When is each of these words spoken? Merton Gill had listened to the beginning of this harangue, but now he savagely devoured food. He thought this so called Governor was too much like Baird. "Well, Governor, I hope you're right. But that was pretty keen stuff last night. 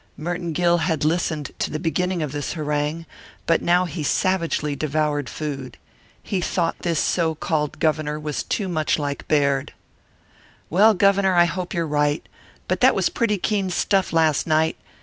Merton 0.17 0.51
Gill 0.51 0.79
had 0.79 1.05
listened 1.05 1.51
to 1.59 1.69
the 1.69 1.77
beginning 1.77 2.23
of 2.23 2.31
this 2.31 2.53
harangue, 2.53 3.05
but 3.45 3.61
now 3.61 3.85
he 3.85 4.01
savagely 4.01 4.75
devoured 4.75 5.29
food. 5.29 5.77
He 6.23 6.41
thought 6.41 6.79
this 6.79 6.99
so 6.99 7.35
called 7.35 7.77
Governor 7.77 8.19
was 8.19 8.41
too 8.41 8.67
much 8.67 8.97
like 8.97 9.27
Baird. 9.27 9.73
"Well, 10.71 10.95
Governor, 10.95 11.35
I 11.35 11.45
hope 11.45 11.75
you're 11.75 11.85
right. 11.85 12.27
But 12.67 12.79
that 12.81 12.95
was 12.95 13.09
pretty 13.09 13.37
keen 13.37 13.69
stuff 13.69 14.11
last 14.11 14.47
night. 14.47 14.75